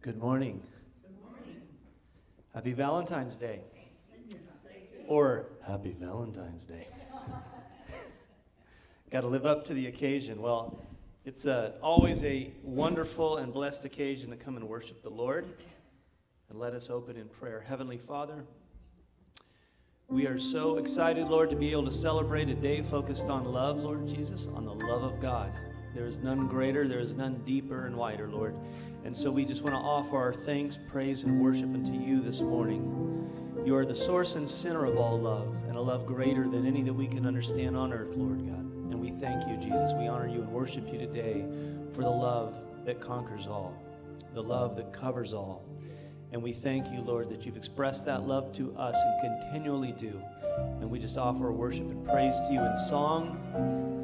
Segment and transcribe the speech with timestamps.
[0.00, 0.62] Good morning.
[1.02, 1.60] Good morning.
[2.54, 3.58] Happy Valentine's Day.
[5.08, 6.86] Or Happy Valentine's Day.
[9.10, 10.40] Got to live up to the occasion.
[10.40, 10.78] Well,
[11.24, 15.46] it's uh, always a wonderful and blessed occasion to come and worship the Lord.
[16.48, 17.64] And let us open in prayer.
[17.66, 18.44] Heavenly Father,
[20.06, 23.78] we are so excited, Lord, to be able to celebrate a day focused on love,
[23.78, 25.52] Lord Jesus, on the love of God.
[25.98, 28.54] There is none greater, there is none deeper and wider, Lord.
[29.04, 32.40] And so we just want to offer our thanks, praise, and worship unto you this
[32.40, 33.64] morning.
[33.66, 36.84] You are the source and center of all love, and a love greater than any
[36.84, 38.60] that we can understand on earth, Lord God.
[38.92, 39.92] And we thank you, Jesus.
[39.98, 41.44] We honor you and worship you today
[41.94, 43.74] for the love that conquers all,
[44.34, 45.64] the love that covers all.
[46.30, 50.22] And we thank you, Lord, that you've expressed that love to us and continually do.
[50.80, 53.97] And we just offer our worship and praise to you in song.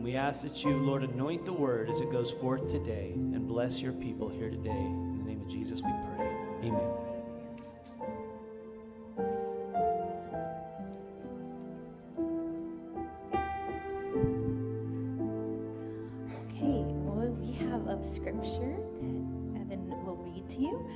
[0.00, 3.46] And we ask that you, Lord, anoint the word as it goes forth today and
[3.46, 4.70] bless your people here today.
[4.70, 6.34] In the name of Jesus we pray.
[6.64, 6.90] Amen.
[16.48, 18.78] Okay, well, we have a scripture
[19.52, 20.88] that Evan will read to you.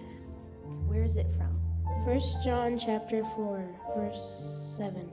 [0.86, 1.60] Where is it from?
[2.06, 3.68] 1 John chapter 4,
[3.98, 5.12] verse 7.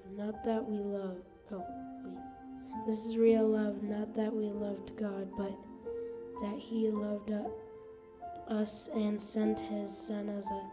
[0.17, 1.17] not that we love.
[1.51, 1.65] Oh,
[2.03, 2.85] wait.
[2.87, 5.55] This is real love, not that we loved God, but
[6.41, 7.31] that He loved
[8.47, 10.63] us and sent His Son as a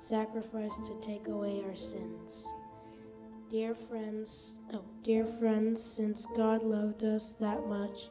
[0.00, 2.46] sacrifice to take away our sins.
[3.50, 8.10] Dear friends, oh, dear friends, since God loved us that much,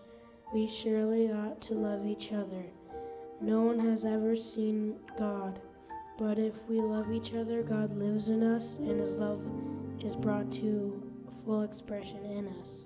[0.54, 2.64] we surely ought to love each other.
[3.42, 5.60] No one has ever seen God,
[6.18, 9.42] but if we love each other, God lives in us, and His love
[10.04, 11.02] is brought to
[11.46, 12.86] full expression in us.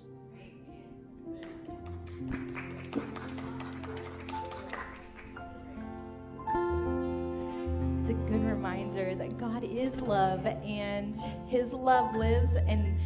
[8.00, 12.98] It's a good reminder that God is love and his love lives and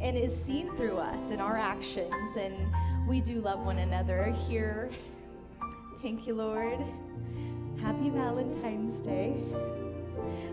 [0.00, 2.54] and is seen through us in our actions and
[3.06, 4.90] we do love one another here.
[6.02, 6.78] Thank you, Lord.
[7.80, 9.34] Happy Valentine's Day.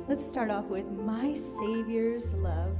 [0.08, 2.78] Let's start off with my Savior's love.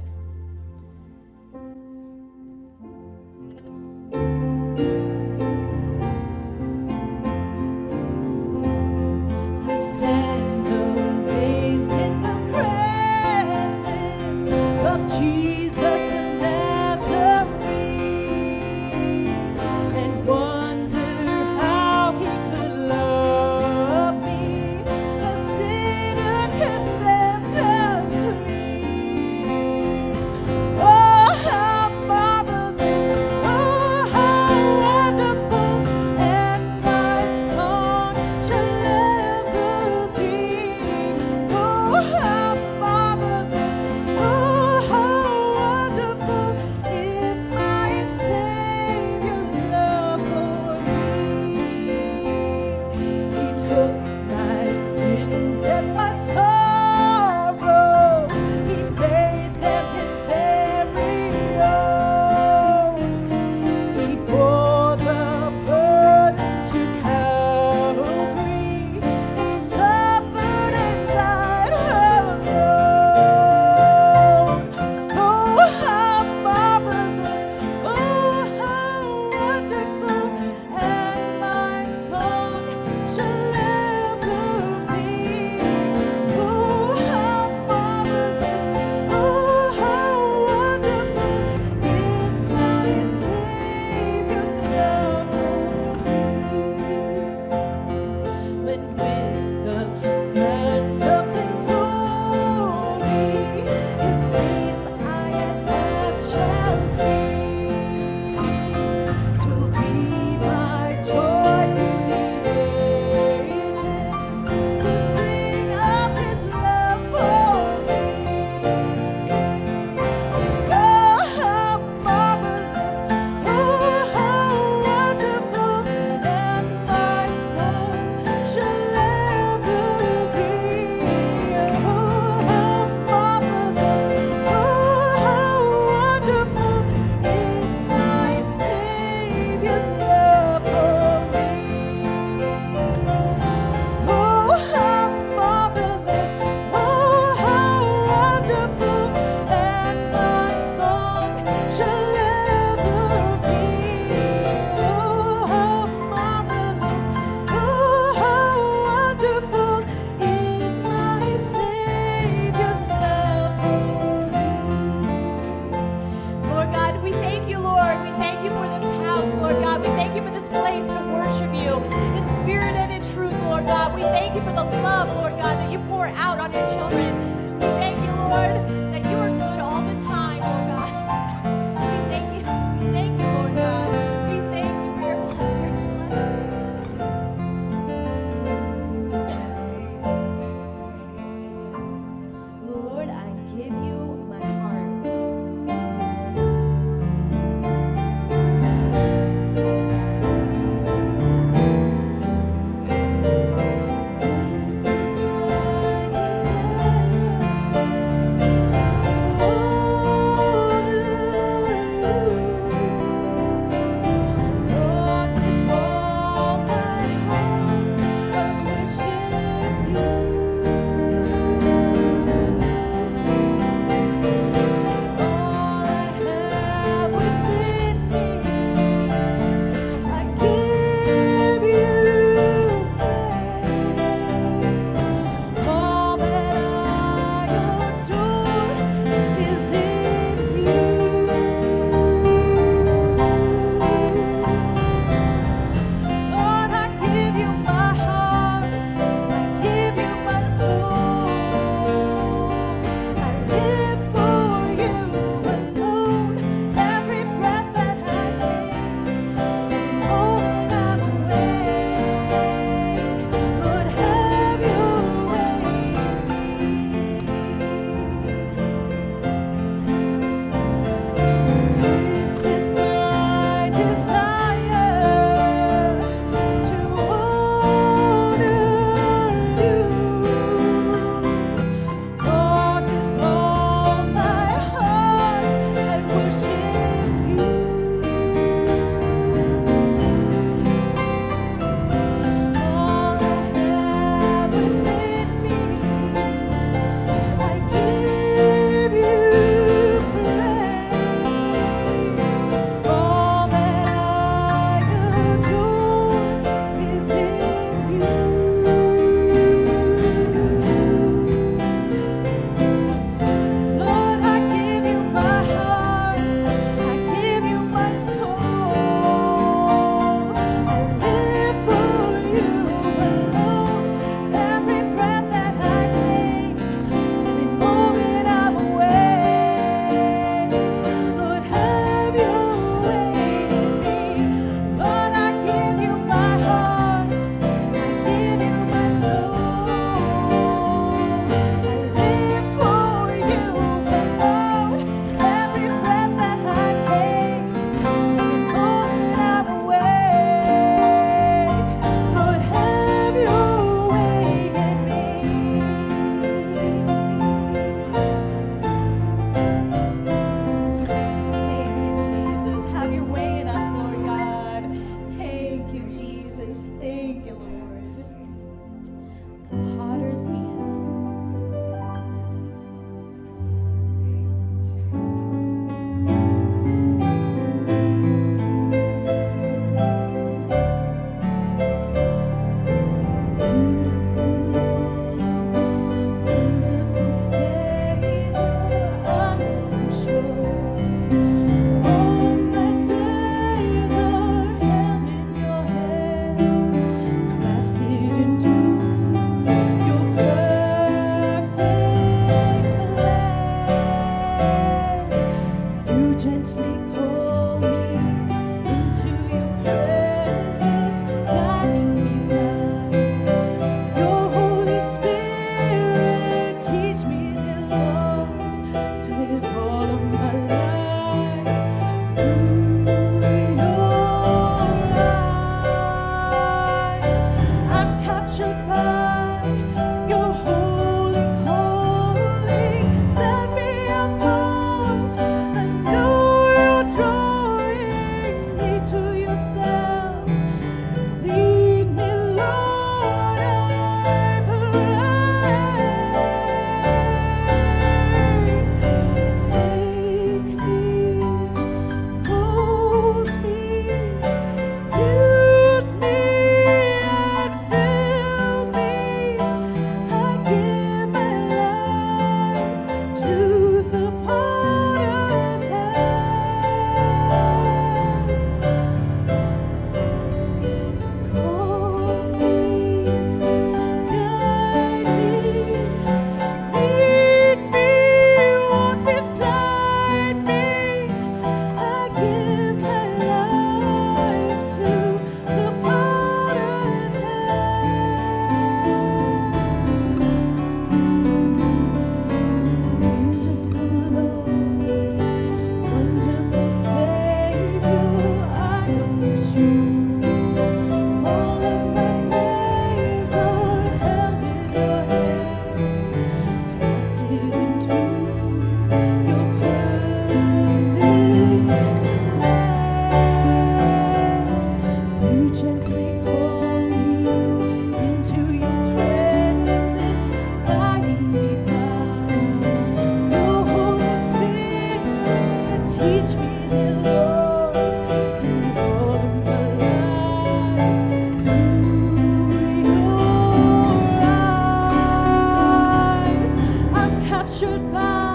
[537.38, 538.27] captured by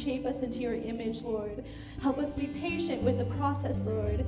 [0.00, 1.64] shape us into your image, Lord.
[2.00, 4.24] Help us be patient with the process, Lord,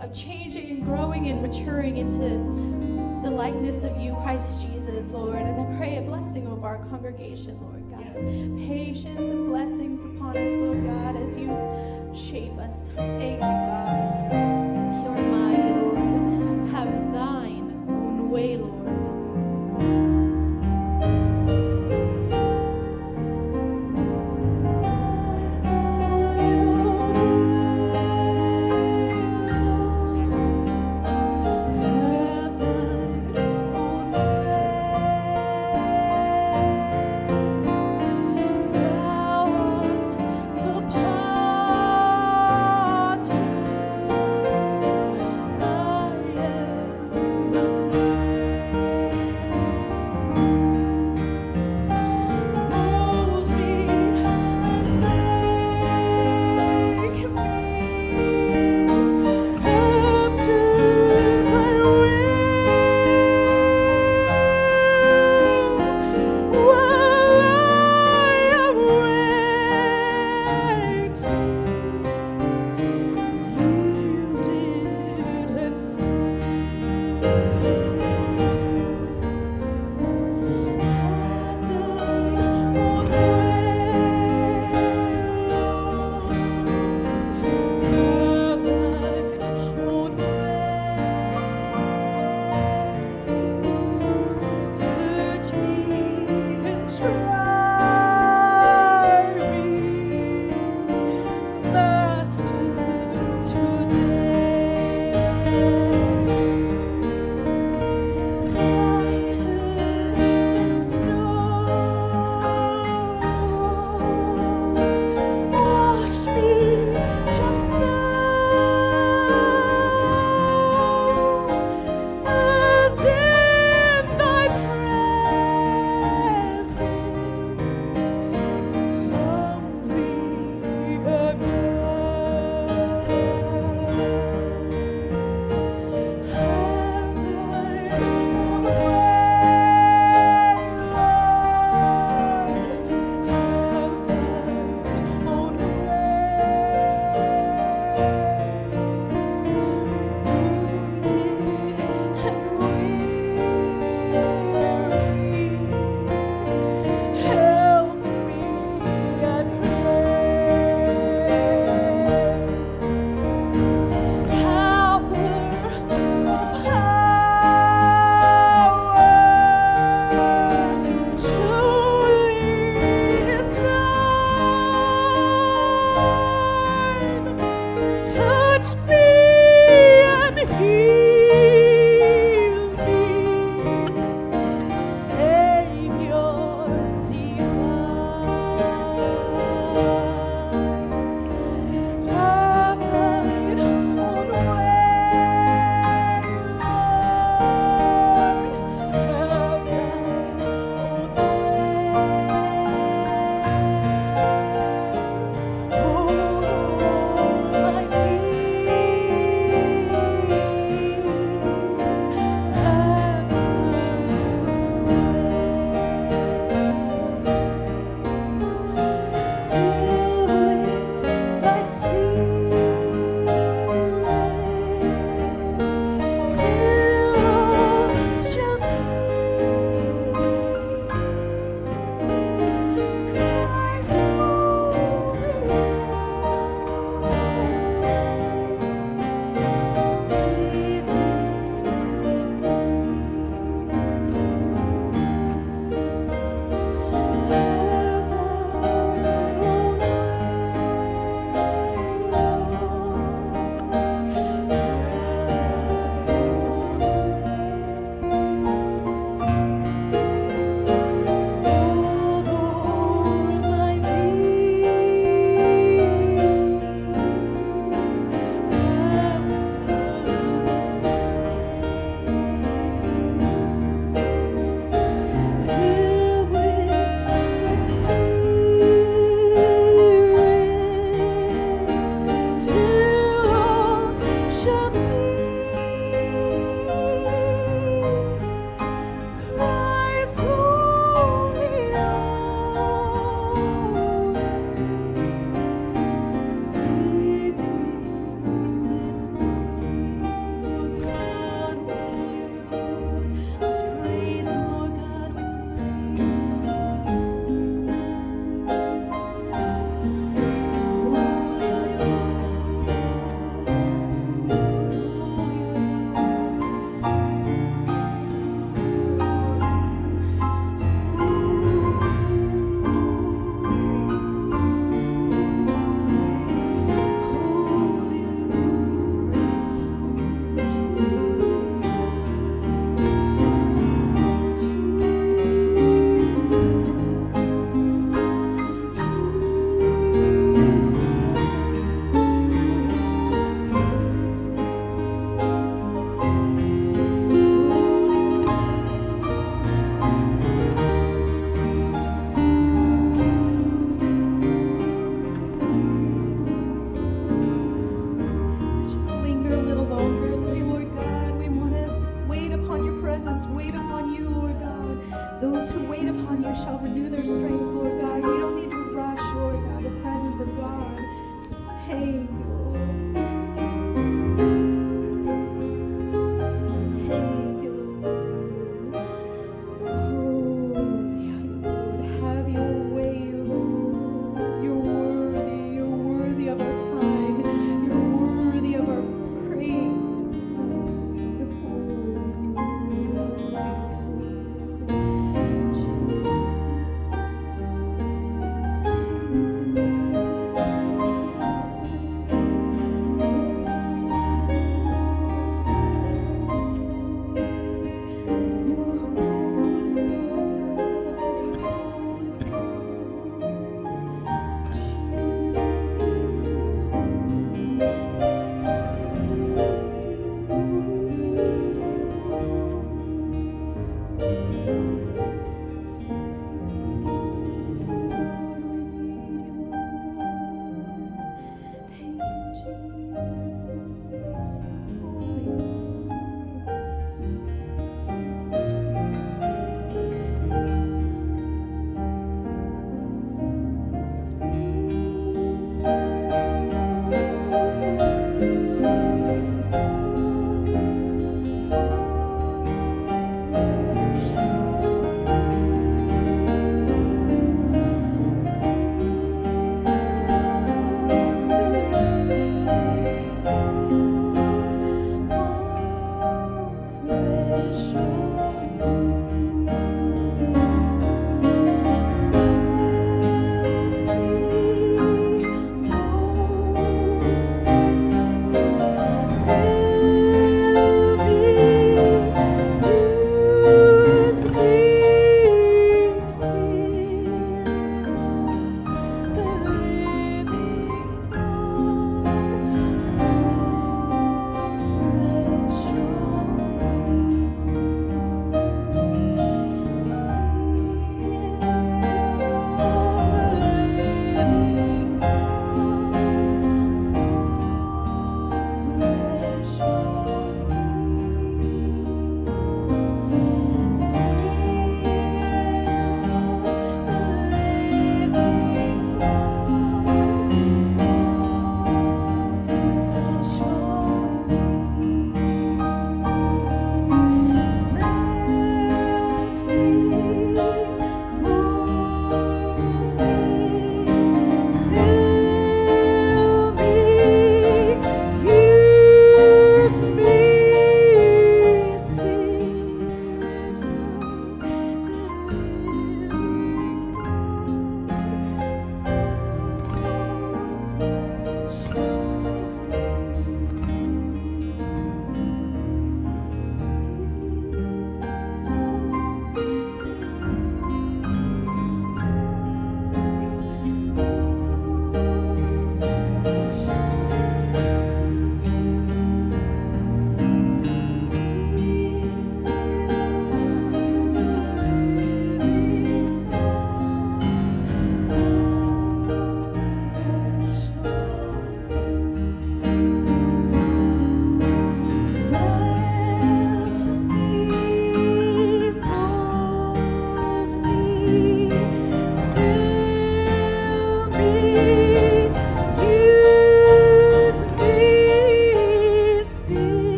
[0.00, 2.18] of changing and growing and maturing into
[3.22, 5.36] the likeness of you, Christ Jesus, Lord.
[5.36, 8.14] And I pray a blessing over our congregation, Lord God.
[8.66, 11.46] Patience and blessings upon us, Lord God, as you
[12.14, 12.74] shape us.
[12.96, 14.32] Thank you, God.
[15.04, 16.68] You're mighty, Lord.
[16.70, 20.15] Have thine own way, Lord.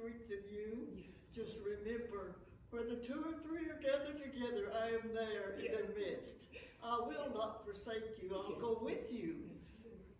[0.00, 0.86] Strengthen you.
[1.34, 2.36] Just remember,
[2.70, 6.46] where the two or three are gathered together, I am there in their midst.
[6.82, 8.34] I will not forsake you.
[8.34, 9.36] I'll go with you.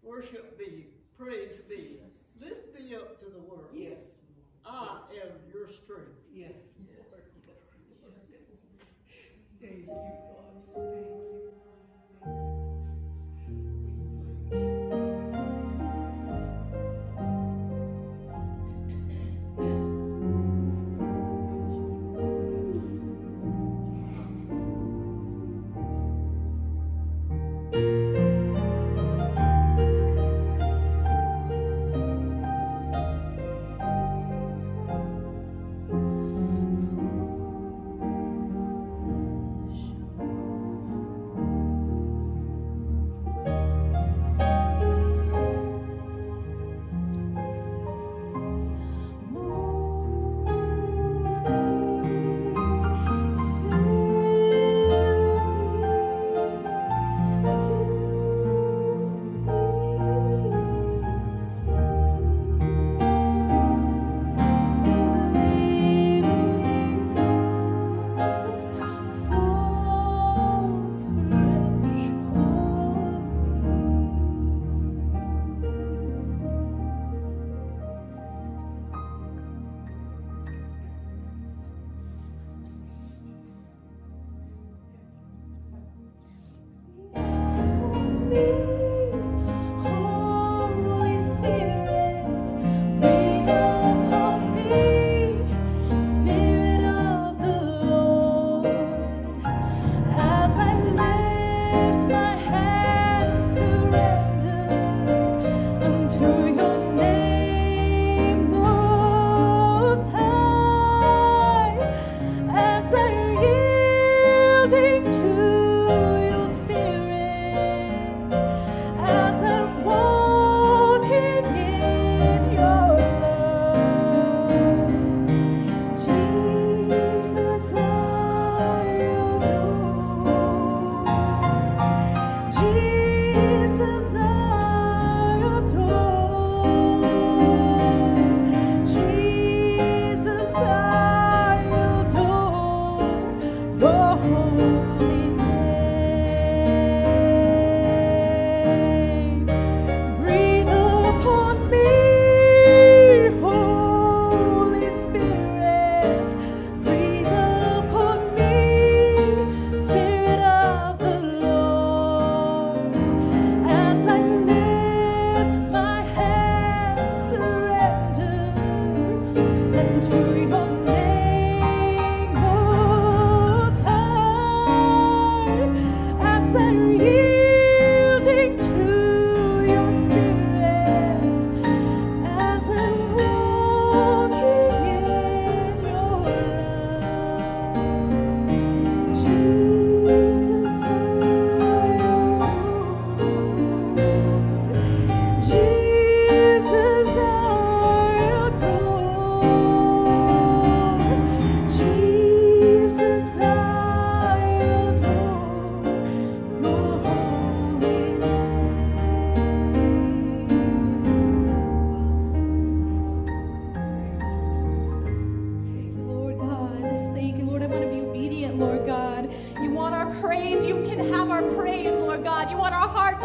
[0.03, 0.87] Worship me.
[1.19, 1.99] Praise me.
[2.41, 3.69] Lift me up to the world.
[3.73, 3.99] Yes.
[4.65, 6.21] I am your strength.
[6.33, 6.53] Yes.
[6.89, 7.07] Yes.
[9.61, 9.93] Thank you,
[10.75, 10.77] God.
[10.77, 11.50] Thank you.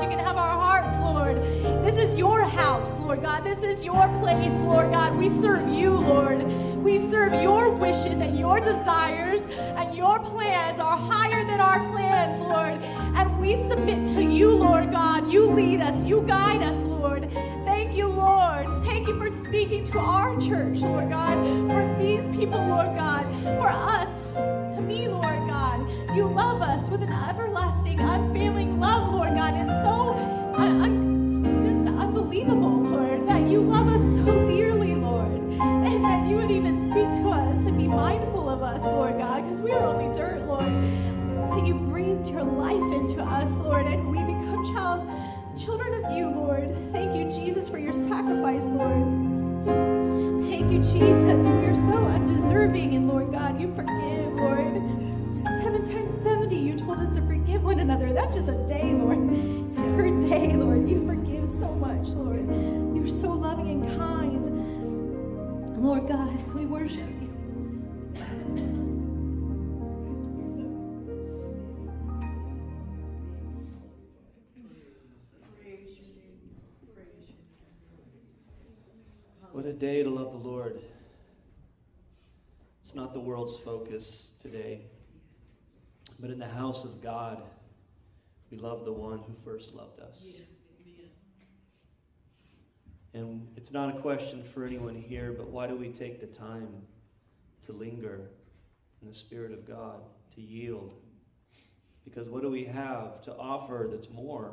[0.05, 1.37] You can have our hearts, Lord.
[1.83, 3.43] This is your house, Lord God.
[3.43, 5.17] This is your place, Lord God.
[5.17, 6.43] We serve you, Lord.
[6.83, 9.41] We serve your wishes and your desires,
[9.79, 12.83] and your plans are higher than our plans, Lord.
[13.17, 15.31] And we submit to you, Lord God.
[15.31, 17.27] You lead us, you guide us, Lord.
[17.65, 18.67] Thank you, Lord.
[18.85, 23.25] Thank you for speaking to our church, Lord God, for these people, Lord God,
[23.57, 25.89] for us, to me, Lord God.
[26.15, 27.01] You love us with
[66.85, 67.29] worship you.
[79.51, 80.79] What a day to love the Lord.
[82.83, 84.81] It's not the world's focus today,
[86.19, 87.41] but in the house of God,
[88.51, 90.35] we love the one who first loved us.
[93.15, 96.67] And it's not a question for anyone here, but why do we take the time
[97.61, 98.19] to linger
[99.01, 100.01] in the Spirit of God,
[100.35, 100.95] to yield?
[102.03, 104.51] Because what do we have to offer that's more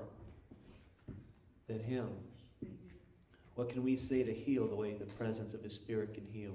[1.66, 2.09] than Him?
[3.57, 6.55] What can we say to heal the way the presence of His Spirit can heal?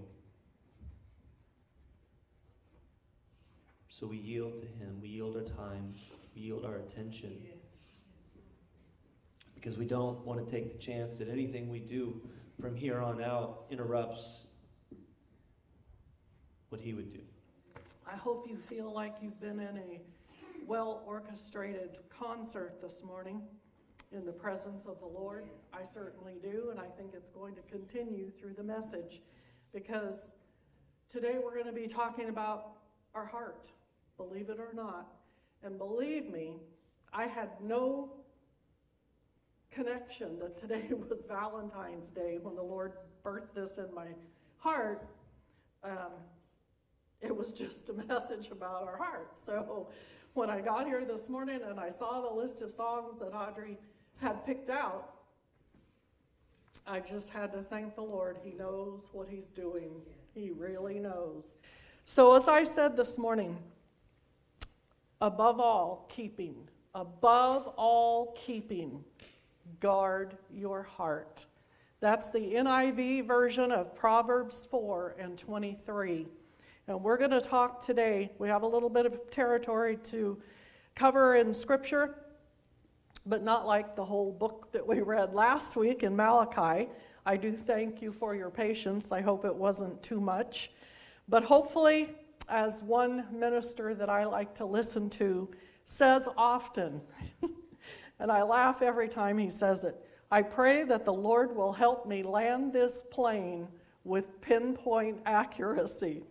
[3.89, 5.93] So we yield to Him, we yield our time,
[6.33, 7.37] we yield our attention.
[9.57, 12.21] Because we don't want to take the chance that anything we do
[12.61, 14.45] from here on out interrupts
[16.69, 17.21] what He would do.
[18.05, 20.01] I hope you feel like you've been in a
[20.67, 23.41] well orchestrated concert this morning
[24.11, 25.49] in the presence of the Lord.
[25.73, 29.21] I certainly do, and I think it's going to continue through the message
[29.73, 30.33] because
[31.11, 32.73] today we're going to be talking about
[33.15, 33.71] our heart,
[34.17, 35.13] believe it or not.
[35.63, 36.57] And believe me,
[37.11, 38.11] I had no
[39.77, 44.07] connection that today was Valentine's Day when the Lord birthed this in my
[44.57, 45.07] heart.
[45.83, 46.13] Um,
[47.21, 49.37] it was just a message about our heart.
[49.37, 49.89] So
[50.33, 53.77] when I got here this morning and I saw the list of songs that Audrey
[54.19, 55.13] had picked out,
[56.87, 58.37] I just had to thank the Lord.
[58.43, 59.91] He knows what He's doing,
[60.33, 61.57] He really knows.
[62.05, 63.57] So, as I said this morning,
[65.21, 66.55] above all, keeping,
[66.95, 69.03] above all, keeping,
[69.79, 71.45] guard your heart.
[71.99, 76.27] That's the NIV version of Proverbs 4 and 23.
[76.87, 78.31] And we're going to talk today.
[78.37, 80.41] We have a little bit of territory to
[80.95, 82.15] cover in Scripture
[83.27, 86.89] but not like the whole book that we read last week in Malachi.
[87.25, 89.11] I do thank you for your patience.
[89.11, 90.71] I hope it wasn't too much.
[91.27, 92.15] But hopefully,
[92.47, 95.49] as one minister that I like to listen to
[95.83, 97.01] says often,
[98.19, 99.95] and I laugh every time he says it,
[100.31, 103.67] I pray that the Lord will help me land this plane
[104.03, 106.23] with pinpoint accuracy.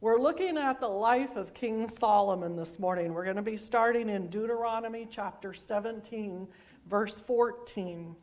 [0.00, 3.12] We're looking at the life of King Solomon this morning.
[3.12, 6.48] We're going to be starting in Deuteronomy chapter 17,
[6.86, 8.16] verse 14.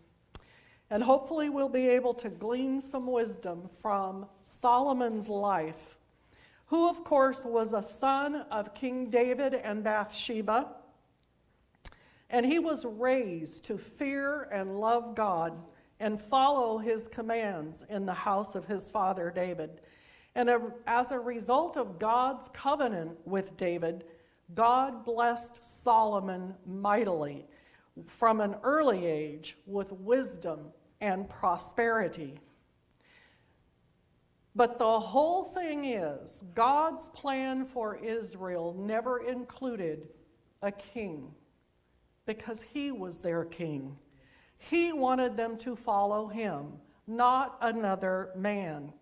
[0.89, 5.97] And hopefully, we'll be able to glean some wisdom from Solomon's life,
[6.66, 10.68] who, of course, was a son of King David and Bathsheba.
[12.30, 15.57] And he was raised to fear and love God
[15.99, 19.82] and follow his commands in the house of his father David.
[20.36, 20.49] And
[20.86, 24.03] as a result of God's covenant with David,
[24.53, 27.47] God blessed Solomon mightily
[28.05, 30.67] from an early age with wisdom
[31.01, 32.39] and prosperity.
[34.55, 40.09] But the whole thing is, God's plan for Israel never included
[40.61, 41.32] a king
[42.28, 43.97] because he was their king.
[44.59, 46.73] He wanted them to follow him,
[47.07, 48.93] not another man.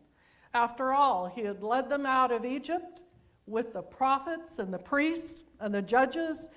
[0.53, 3.01] After all, he had led them out of Egypt
[3.47, 6.49] with the prophets and the priests and the judges,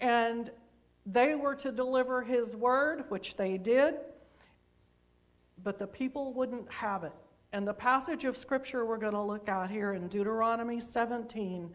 [0.00, 0.50] and
[1.06, 3.94] they were to deliver his word, which they did,
[5.62, 7.12] but the people wouldn't have it.
[7.52, 11.74] And the passage of scripture we're going to look at here in Deuteronomy 17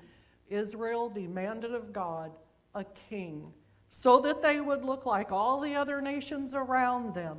[0.49, 2.31] Israel demanded of God
[2.75, 3.51] a king
[3.95, 7.37] so that they would look like all the other nations around them.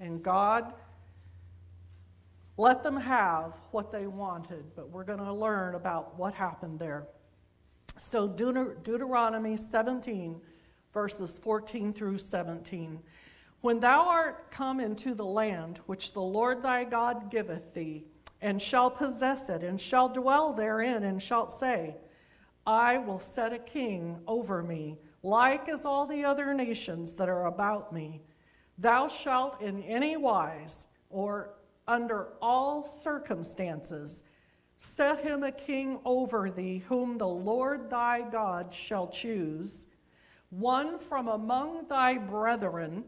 [0.00, 0.74] And God
[2.56, 7.06] let them have what they wanted, but we're going to learn about what happened there.
[7.96, 10.40] So, Deut- Deuteronomy 17,
[10.92, 12.98] verses 14 through 17.
[13.60, 18.06] When thou art come into the land which the Lord thy God giveth thee,
[18.42, 21.94] and shall possess it, and shall dwell therein, and shalt say,
[22.66, 27.46] I will set a king over me, like as all the other nations that are
[27.46, 28.20] about me.
[28.78, 31.50] Thou shalt in any wise, or
[31.86, 34.22] under all circumstances.
[34.78, 39.86] Set him a king over thee, whom the Lord thy God shall choose.
[40.48, 43.04] One from among thy brethren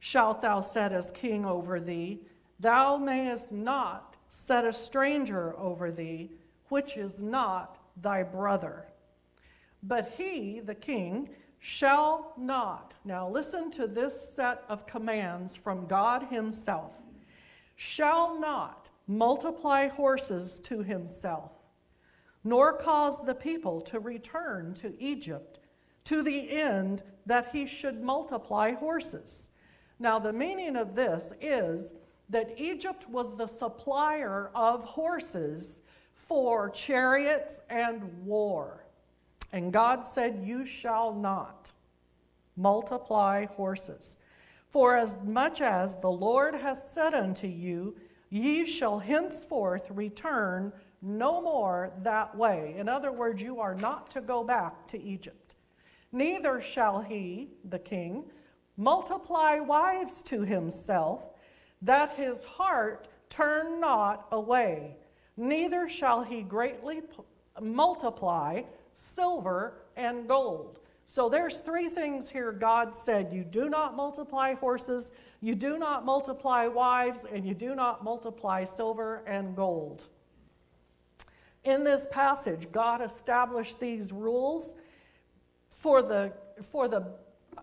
[0.00, 2.20] shalt thou set as king over thee.
[2.58, 6.30] Thou mayest not set a stranger over thee,
[6.68, 8.87] which is not thy brother.
[9.82, 12.94] But he, the king, shall not.
[13.04, 16.96] Now listen to this set of commands from God Himself
[17.76, 21.52] shall not multiply horses to himself,
[22.42, 25.60] nor cause the people to return to Egypt
[26.04, 29.50] to the end that he should multiply horses.
[30.00, 31.94] Now, the meaning of this is
[32.28, 35.82] that Egypt was the supplier of horses
[36.14, 38.84] for chariots and war.
[39.52, 41.72] And God said, You shall not
[42.56, 44.18] multiply horses.
[44.70, 47.96] For as much as the Lord hath said unto you,
[48.28, 52.74] ye shall henceforth return no more that way.
[52.76, 55.54] In other words, you are not to go back to Egypt.
[56.12, 58.24] Neither shall he, the king,
[58.76, 61.28] multiply wives to himself,
[61.82, 64.96] that his heart turn not away.
[65.36, 67.02] Neither shall he greatly
[67.60, 68.62] multiply
[68.98, 70.80] silver and gold.
[71.06, 76.04] So there's three things here God said you do not multiply horses, you do not
[76.04, 80.06] multiply wives, and you do not multiply silver and gold.
[81.62, 84.74] In this passage, God established these rules
[85.70, 86.32] for the,
[86.72, 87.06] for the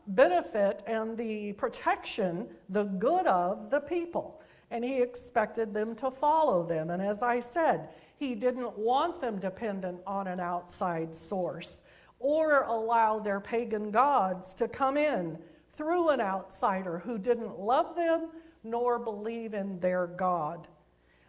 [0.08, 4.42] benefit and the protection, the good of the people.
[4.72, 6.90] And he expected them to follow them.
[6.90, 11.82] And as I said, he didn't want them dependent on an outside source
[12.20, 15.38] or allow their pagan gods to come in
[15.74, 18.30] through an outsider who didn't love them
[18.64, 20.68] nor believe in their God.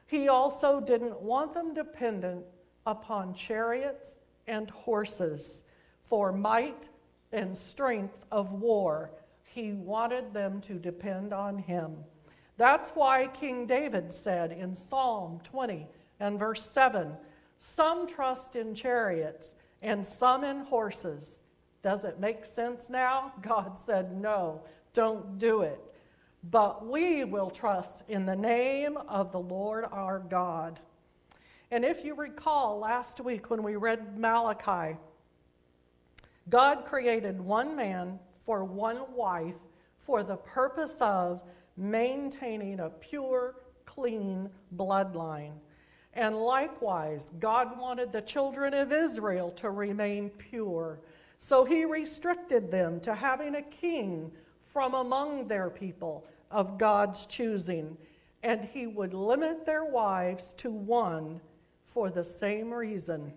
[0.06, 2.44] He also didn't want them dependent
[2.86, 5.64] upon chariots and horses
[6.04, 6.88] for might
[7.32, 9.10] and strength of war.
[9.42, 11.96] He wanted them to depend on him.
[12.56, 15.88] That's why King David said in Psalm 20
[16.20, 17.12] and verse 7
[17.58, 21.40] Some trust in chariots and some in horses.
[21.82, 23.32] Does it make sense now?
[23.42, 24.62] God said, No,
[24.92, 25.80] don't do it.
[26.50, 30.80] But we will trust in the name of the Lord our God.
[31.70, 34.96] And if you recall last week when we read Malachi,
[36.48, 39.56] God created one man for one wife
[39.98, 41.42] for the purpose of
[41.76, 45.54] maintaining a pure, clean bloodline.
[46.16, 50.98] And likewise, God wanted the children of Israel to remain pure.
[51.38, 54.32] So he restricted them to having a king
[54.64, 57.98] from among their people of God's choosing.
[58.42, 61.38] And he would limit their wives to one
[61.84, 63.34] for the same reason.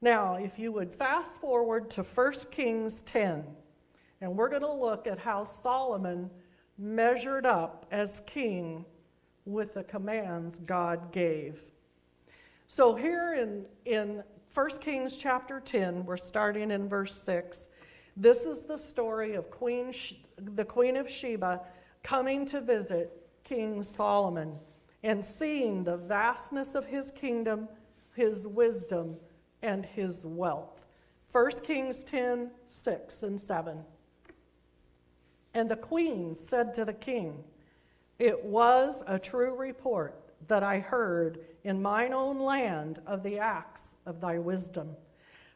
[0.00, 3.44] Now, if you would fast forward to 1 Kings 10,
[4.20, 6.28] and we're going to look at how Solomon
[6.76, 8.84] measured up as king
[9.48, 11.62] with the commands God gave.
[12.66, 14.22] So here in, in
[14.52, 17.70] 1 Kings chapter 10, we're starting in verse 6.
[18.16, 19.92] This is the story of Queen,
[20.36, 21.62] the Queen of Sheba
[22.02, 24.54] coming to visit King Solomon
[25.02, 27.68] and seeing the vastness of his kingdom,
[28.14, 29.16] his wisdom,
[29.62, 30.84] and his wealth.
[31.32, 33.78] 1 Kings 10 6 and 7.
[35.54, 37.44] And the queen said to the king,
[38.18, 43.94] It was a true report that I heard in mine own land of the acts
[44.06, 44.96] of thy wisdom.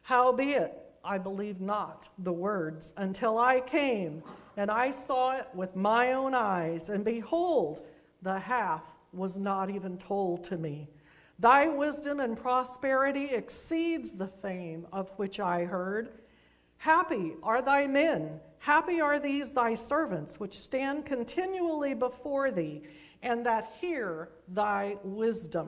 [0.03, 4.23] Howbeit, I believed not the words until I came
[4.55, 7.81] and I saw it with my own eyes, and behold,
[8.21, 10.89] the half was not even told to me.
[11.39, 16.11] Thy wisdom and prosperity exceeds the fame of which I heard.
[16.77, 22.81] Happy are thy men, happy are these thy servants, which stand continually before thee,
[23.21, 25.67] and that hear thy wisdom.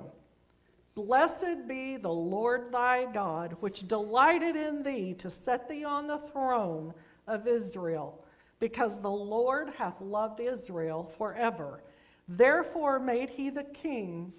[0.94, 6.20] Blessed be the Lord thy God, which delighted in thee to set thee on the
[6.20, 6.94] throne
[7.28, 8.24] of Israel,
[8.62, 11.84] because the Lord hath loved Israel forever.
[12.30, 14.32] Therefore made he the king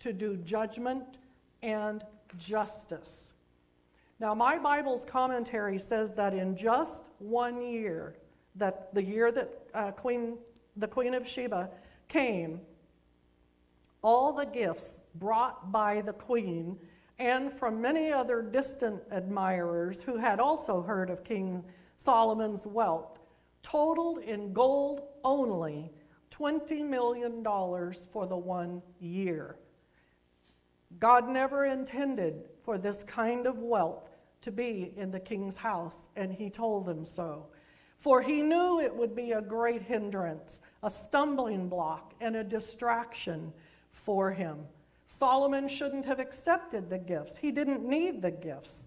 [0.00, 1.18] to do judgment
[1.62, 2.02] and
[2.36, 3.30] justice.
[4.20, 8.18] Now, my Bible's commentary says that in just one year,
[8.54, 10.36] that the year that uh, Queen,
[10.76, 11.70] the Queen of Sheba
[12.06, 12.60] came,
[14.02, 16.78] all the gifts brought by the Queen
[17.18, 21.64] and from many other distant admirers who had also heard of King
[21.96, 23.18] Solomon's wealth
[23.62, 25.90] totaled in gold only
[26.30, 29.56] $20 million for the one year.
[30.98, 34.09] God never intended for this kind of wealth
[34.42, 37.46] to be in the king's house, and he told them so.
[37.98, 43.52] For he knew it would be a great hindrance, a stumbling block, and a distraction
[43.92, 44.60] for him.
[45.06, 47.36] Solomon shouldn't have accepted the gifts.
[47.36, 48.86] He didn't need the gifts,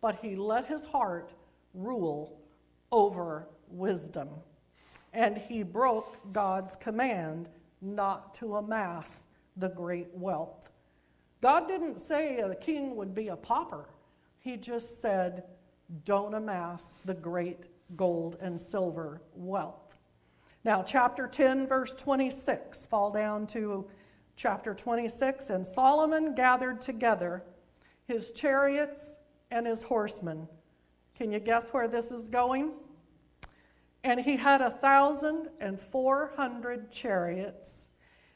[0.00, 1.32] but he let his heart
[1.72, 2.38] rule
[2.92, 4.28] over wisdom.
[5.12, 7.48] And he broke God's command
[7.80, 10.70] not to amass the great wealth.
[11.40, 13.88] God didn't say a king would be a pauper,
[14.44, 15.44] He just said,
[16.04, 17.64] don't amass the great
[17.96, 19.96] gold and silver wealth.
[20.64, 23.86] Now, chapter 10, verse 26, fall down to
[24.36, 25.48] chapter 26.
[25.48, 27.42] And Solomon gathered together
[28.06, 29.16] his chariots
[29.50, 30.46] and his horsemen.
[31.16, 32.72] Can you guess where this is going?
[34.02, 37.88] And he had a thousand and four hundred chariots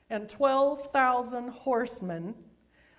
[0.08, 2.34] and twelve thousand horsemen,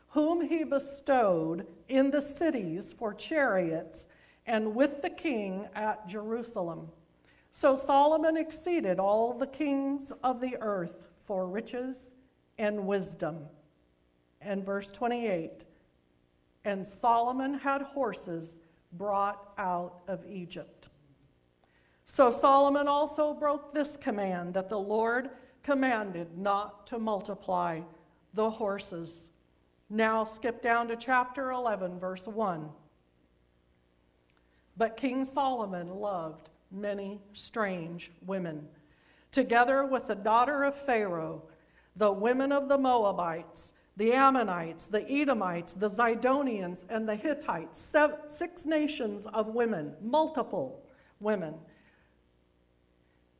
[0.10, 4.08] whom he bestowed in the cities for chariots
[4.46, 6.90] and with the king at Jerusalem.
[7.52, 12.14] So Solomon exceeded all the kings of the earth for riches
[12.58, 13.46] and wisdom.
[14.42, 15.66] And verse 28
[16.66, 18.60] And Solomon had horses
[18.94, 20.90] brought out of Egypt.
[22.06, 25.30] So Solomon also broke this command that the Lord
[25.62, 27.82] commanded not to multiply
[28.34, 29.30] the horses.
[29.90, 32.70] Now skip down to chapter 11, verse 1.
[34.78, 38.68] But King Solomon loved many strange women,
[39.32, 41.44] together with the daughter of Pharaoh,
[41.96, 48.18] the women of the Moabites, the Ammonites, the Edomites, the Zidonians, and the Hittites, seven,
[48.30, 50.82] six nations of women, multiple
[51.20, 51.56] women.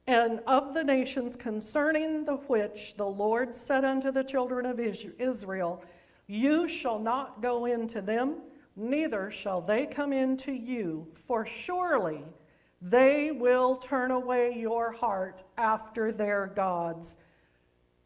[0.06, 5.84] And of the nations concerning the which the Lord said unto the children of Israel,
[6.32, 8.36] You shall not go into them,
[8.76, 12.24] neither shall they come into you, for surely
[12.84, 17.18] they will turn away your heart after their gods.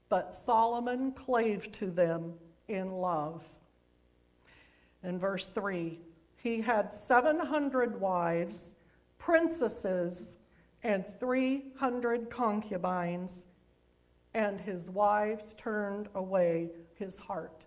[0.08, 2.36] But Solomon clave to them
[2.70, 3.44] in love.
[5.04, 6.00] In verse 3,
[6.38, 8.76] he had 700 wives,
[9.18, 10.38] princesses,
[10.82, 13.48] and 300 concubines,
[14.34, 17.66] and his wives turned away his heart.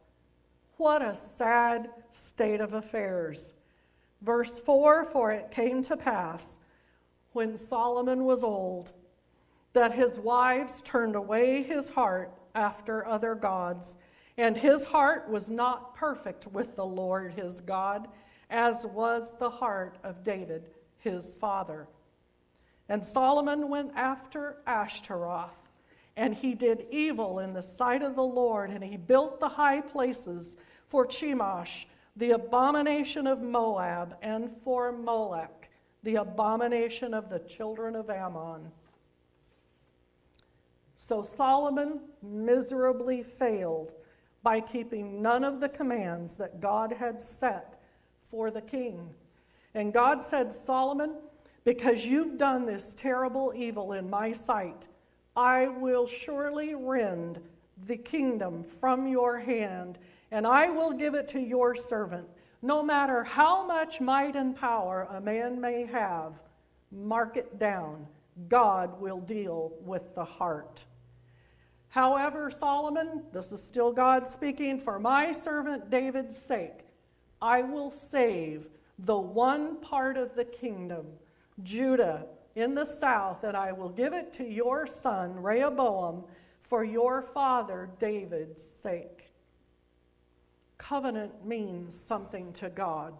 [0.77, 3.55] What a sad state of affairs.
[4.21, 6.59] Verse 4 For it came to pass,
[7.33, 8.93] when Solomon was old,
[9.73, 13.97] that his wives turned away his heart after other gods,
[14.37, 18.09] and his heart was not perfect with the Lord his God,
[18.51, 21.89] as was the heart of David his father.
[22.89, 25.66] And Solomon went after Ashtaroth
[26.17, 29.81] and he did evil in the sight of the Lord, and he built the high
[29.81, 30.57] places
[30.89, 31.85] for Chemosh,
[32.17, 35.71] the abomination of Moab, and for Molech,
[36.03, 38.71] the abomination of the children of Ammon.
[40.97, 43.93] So Solomon miserably failed
[44.43, 47.81] by keeping none of the commands that God had set
[48.31, 49.11] for the king.
[49.75, 51.17] And God said, Solomon,
[51.65, 54.89] because you've done this terrible evil in my sight,
[55.37, 57.41] I will surely rend
[57.87, 59.99] the kingdom from your hand,
[60.31, 62.27] and I will give it to your servant.
[62.63, 66.41] No matter how much might and power a man may have,
[66.91, 68.07] mark it down.
[68.49, 70.85] God will deal with the heart.
[71.89, 76.81] However, Solomon, this is still God speaking, for my servant David's sake,
[77.41, 78.69] I will save
[78.99, 81.07] the one part of the kingdom,
[81.63, 82.27] Judah,
[82.57, 86.25] in the south, and I will give it to your son, Rehoboam,
[86.63, 89.31] for your father David's sake.
[90.79, 93.13] Covenant means something to God.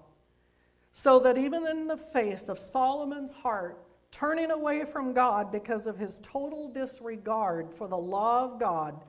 [0.95, 3.79] So that even in the face of Solomon's heart
[4.11, 9.05] turning away from God because of his total disregard for the law of God,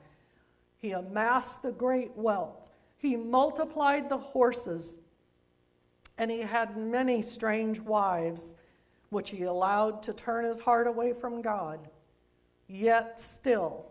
[0.76, 2.68] he amassed the great wealth.
[2.98, 5.00] He multiplied the horses,
[6.18, 8.54] and he had many strange wives
[9.10, 11.88] which he allowed to turn his heart away from God.
[12.66, 13.86] Yet still,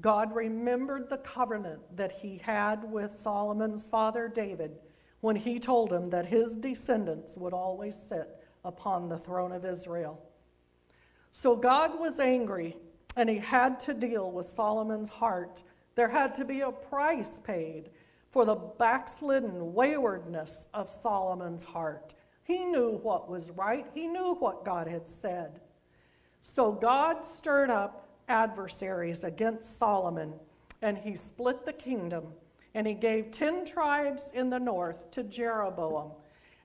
[0.00, 4.78] God remembered the covenant that he had with Solomon's father David
[5.20, 10.20] when he told him that his descendants would always sit upon the throne of Israel.
[11.32, 12.76] So God was angry
[13.16, 15.62] and he had to deal with Solomon's heart.
[15.94, 17.90] There had to be a price paid
[18.30, 22.14] for the backslidden waywardness of Solomon's heart.
[22.44, 25.60] He knew what was right, he knew what God had said.
[26.42, 30.34] So God stirred up adversaries against Solomon,
[30.82, 32.24] and he split the kingdom,
[32.74, 36.10] and he gave 10 tribes in the north to Jeroboam,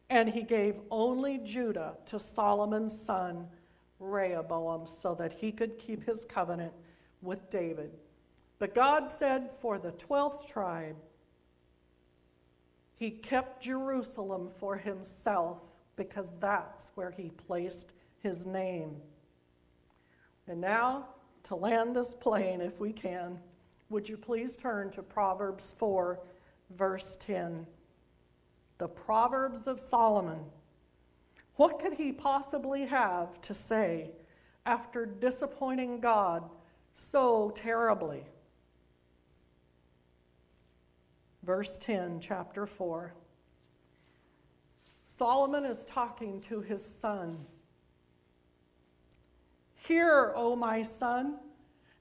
[0.09, 3.47] and he gave only Judah to Solomon's son,
[3.99, 6.73] Rehoboam, so that he could keep his covenant
[7.21, 7.91] with David.
[8.57, 10.97] But God said, For the 12th tribe,
[12.99, 15.59] he kept Jerusalem for himself
[15.95, 18.97] because that's where he placed his name.
[20.47, 21.07] And now,
[21.43, 23.39] to land this plane, if we can,
[23.89, 26.19] would you please turn to Proverbs 4,
[26.71, 27.65] verse 10?
[28.79, 30.39] The Proverbs of Solomon.
[31.55, 34.11] What could he possibly have to say
[34.65, 36.43] after disappointing God
[36.91, 38.25] so terribly?
[41.43, 43.13] Verse 10, chapter 4.
[45.05, 47.45] Solomon is talking to his son.
[49.87, 51.37] Hear, O my son,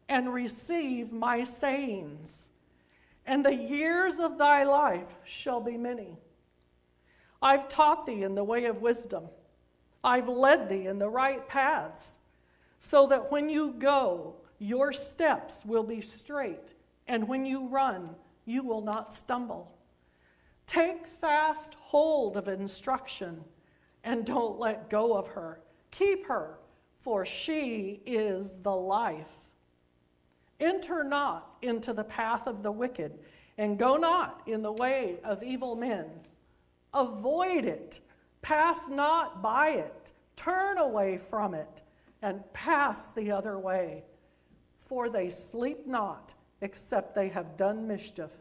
[0.08, 2.48] and receive my sayings,
[3.26, 6.18] and the years of thy life shall be many.
[7.40, 9.24] I've taught thee in the way of wisdom,
[10.02, 12.18] I've led thee in the right paths,
[12.80, 16.74] so that when you go, your steps will be straight,
[17.06, 18.10] and when you run,
[18.48, 19.70] you will not stumble.
[20.66, 23.44] Take fast hold of instruction
[24.04, 25.60] and don't let go of her.
[25.90, 26.58] Keep her,
[27.02, 29.26] for she is the life.
[30.60, 33.18] Enter not into the path of the wicked,
[33.58, 36.06] and go not in the way of evil men.
[36.94, 38.00] Avoid it,
[38.40, 41.82] pass not by it, turn away from it,
[42.22, 44.04] and pass the other way.
[44.86, 48.32] For they sleep not, except they have done mischief.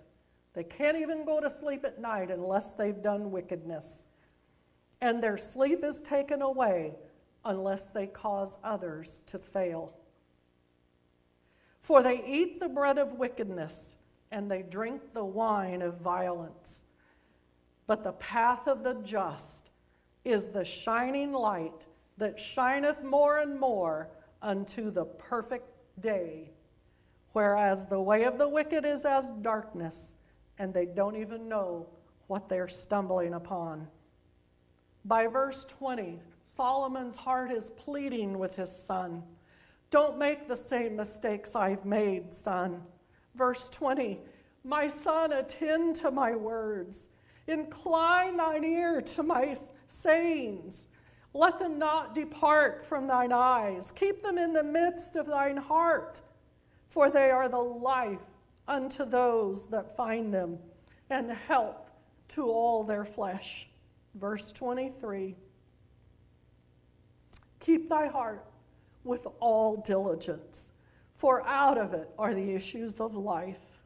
[0.54, 4.08] They can't even go to sleep at night unless they've done wickedness.
[5.02, 6.96] And their sleep is taken away
[7.46, 9.94] unless they cause others to fail.
[11.82, 13.96] For they eat the bread of wickedness,
[14.32, 16.84] and they drink the wine of violence.
[17.86, 19.70] But the path of the just
[20.26, 21.86] is the shining light
[22.18, 24.10] that shineth more and more
[24.42, 25.70] unto the perfect
[26.02, 26.50] day.
[27.38, 30.16] Whereas the way of the wicked is as darkness,
[30.58, 31.86] and they don't even know
[32.26, 33.90] what they're stumbling upon.
[35.06, 39.22] By verse 20, Solomon's heart is pleading with his son.
[39.92, 42.82] Don't make the same mistakes I've made, son.
[43.36, 44.20] Verse 20
[44.64, 47.08] My son, attend to my words,
[47.46, 50.88] incline thine ear to my sayings.
[51.36, 53.92] Let them not depart from thine eyes.
[53.92, 56.22] Keep them in the midst of thine heart,
[56.98, 58.18] for they are the life
[58.68, 60.58] unto those that find them,
[61.12, 61.92] and health
[62.28, 63.70] to all their flesh.
[64.16, 65.36] Verse 23
[67.60, 68.48] Keep thy heart
[69.04, 70.72] with all diligence,
[71.16, 73.78] for out of it are the issues of life.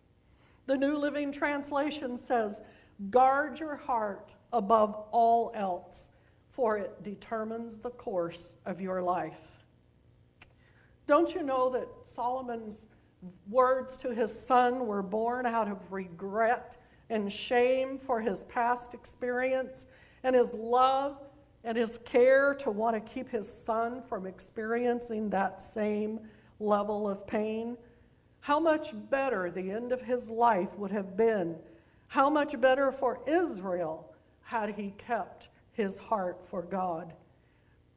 [0.68, 2.62] The New Living Translation says,
[3.10, 6.12] Guard your heart above all else,
[6.50, 9.52] for it determines the course of your life.
[11.08, 12.88] Don't you know that Solomon's
[13.50, 16.78] words to his son were born out of regret
[17.10, 19.88] and shame for his past experience
[20.24, 21.18] and his love
[21.64, 26.20] and his care to want to keep his son from experiencing that same
[26.60, 27.78] level of pain.
[28.40, 31.58] How much better the end of his life would have been.
[32.08, 34.14] How much better for Israel
[34.44, 37.14] had he kept his heart for God.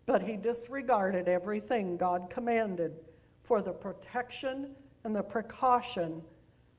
[0.07, 2.93] But he disregarded everything God commanded
[3.43, 6.23] for the protection and the precaution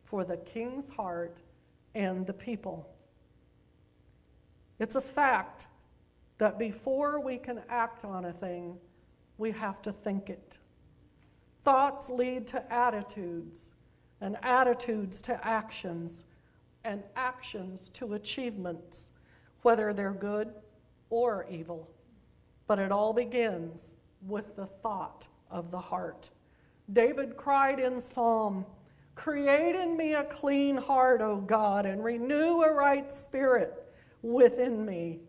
[0.04, 1.40] for the king's heart
[1.94, 2.90] and the people.
[4.80, 5.68] It's a fact
[6.38, 8.78] that before we can act on a thing,
[9.38, 10.58] we have to think it.
[11.64, 13.74] Thoughts lead to attitudes,
[14.22, 16.26] and attitudes to actions,
[16.84, 19.10] and actions to achievements,
[19.62, 20.54] whether they're good
[21.10, 21.90] or evil.
[22.68, 23.96] But it all begins
[24.28, 26.30] with the thought of the heart.
[26.92, 28.66] David cried in Psalm,
[29.16, 33.74] Create in me a clean heart, O God, and renew a right spirit
[34.22, 35.20] within me.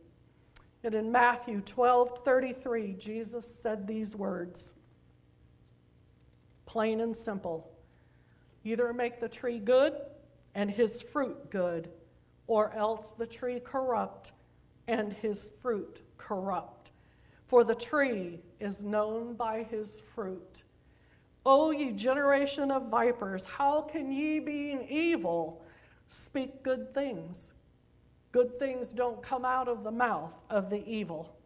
[0.83, 4.73] And in Matthew 12 33, Jesus said these words
[6.65, 7.73] plain and simple
[8.65, 9.95] either make the tree good
[10.55, 11.89] and his fruit good,
[12.49, 14.33] or else the tree corrupt
[14.89, 16.91] and his fruit corrupt.
[17.47, 20.63] For the tree is known by his fruit.
[21.49, 25.62] O ye generation of vipers, how can ye, being evil,
[26.09, 27.53] speak good things?
[28.32, 31.36] Good things don't come out of the mouth of the evil.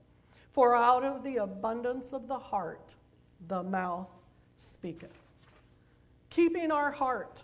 [0.53, 2.95] For out of the abundance of the heart,
[3.47, 4.09] the mouth
[4.57, 5.19] speaketh.
[6.31, 7.43] Keeping our heart,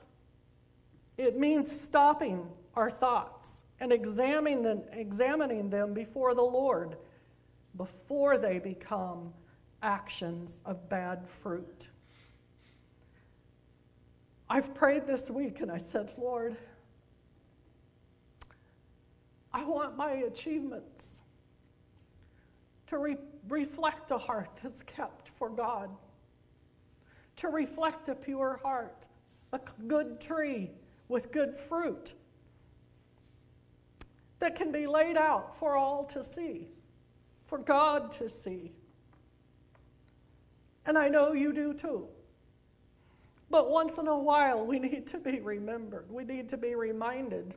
[1.18, 6.96] it means stopping our thoughts and examining them, examining them before the Lord
[7.76, 9.34] before they become
[9.82, 11.88] actions of bad fruit.
[14.48, 16.56] I've prayed this week and I said, Lord,
[19.52, 21.20] I want my achievements
[22.86, 23.16] to re-
[23.48, 25.90] reflect a heart that's kept for God,
[27.36, 29.06] to reflect a pure heart
[29.52, 30.70] a good tree
[31.08, 32.14] with good fruit
[34.38, 36.68] that can be laid out for all to see,
[37.46, 38.72] for God to see.
[40.84, 42.08] And I know you do too.
[43.48, 46.10] But once in a while, we need to be remembered.
[46.10, 47.54] We need to be reminded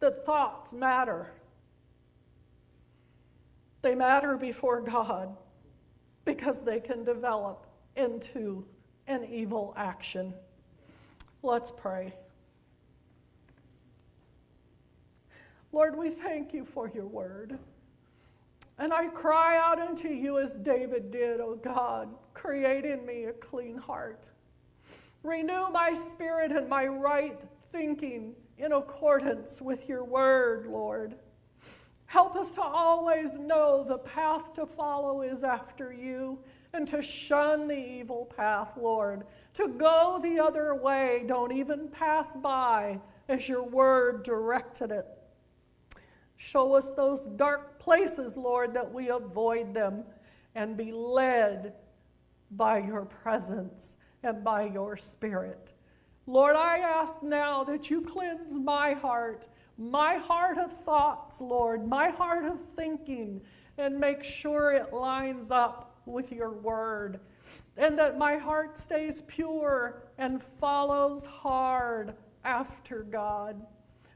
[0.00, 1.32] that thoughts matter.
[3.82, 5.36] They matter before God
[6.24, 7.66] because they can develop
[7.96, 8.64] into
[9.06, 10.34] an evil action.
[11.42, 12.14] Let's pray.
[15.72, 17.58] Lord, we thank you for your word.
[18.78, 23.32] And I cry out unto you as David did, O God, create in me a
[23.32, 24.26] clean heart.
[25.22, 31.16] Renew my spirit and my right thinking in accordance with your word, Lord.
[32.06, 36.38] Help us to always know the path to follow is after you
[36.72, 39.24] and to shun the evil path, Lord.
[39.54, 45.06] To go the other way, don't even pass by as your word directed it.
[46.36, 50.02] Show us those dark places, Lord, that we avoid them
[50.56, 51.72] and be led
[52.50, 55.70] by your presence and by your spirit.
[56.26, 59.46] Lord, I ask now that you cleanse my heart,
[59.78, 63.40] my heart of thoughts, Lord, my heart of thinking,
[63.78, 67.20] and make sure it lines up with your word.
[67.76, 73.64] And that my heart stays pure and follows hard after God.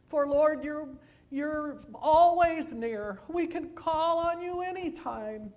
[0.09, 0.89] For Lord, you're,
[1.31, 3.21] you're always near.
[3.29, 5.53] We can call on you anytime,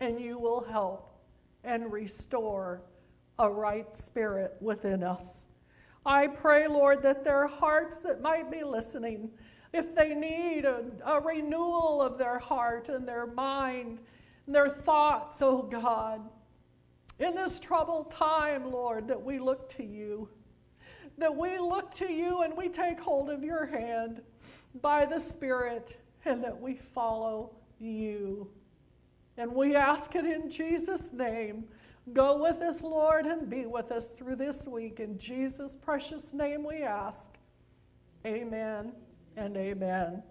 [0.00, 1.20] and you will help
[1.64, 2.82] and restore
[3.38, 5.50] a right spirit within us.
[6.06, 9.30] I pray, Lord, that their hearts that might be listening,
[9.74, 13.98] if they need a, a renewal of their heart and their mind
[14.46, 16.20] and their thoughts, oh God,
[17.18, 20.28] in this troubled time, Lord, that we look to you,
[21.18, 24.20] that we look to you and we take hold of your hand
[24.82, 28.48] by the Spirit and that we follow you.
[29.38, 31.64] And we ask it in Jesus' name.
[32.12, 35.00] Go with us, Lord, and be with us through this week.
[35.00, 37.32] In Jesus' precious name we ask.
[38.24, 38.92] Amen
[39.36, 40.22] and amen.